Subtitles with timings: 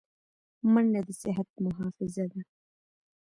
[0.71, 2.41] منډه د صحت محافظه ده